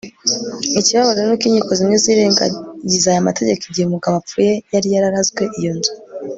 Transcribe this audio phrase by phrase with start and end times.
[0.79, 5.93] ikibabaje ni uko inkiko zimwe zirengagiza aya mategeko igihe umugabo apfuye yari yararazwe iyo nzu